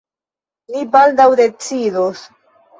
[0.77, 2.27] Ni baldaŭ decidos.